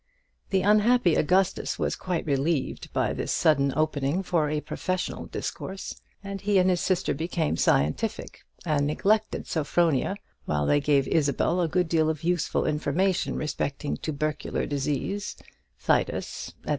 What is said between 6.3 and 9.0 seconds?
he and his sister became scientific, and